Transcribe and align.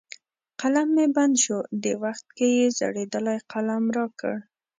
قلم 0.59 0.87
مې 0.95 1.05
بند 1.15 1.35
شو، 1.43 1.57
دې 1.83 1.93
وخت 2.03 2.25
کې 2.37 2.47
یې 2.57 2.65
زړېدلی 2.77 3.37
قلم 3.51 3.83
را 3.97 4.05
کړ. 4.19 4.35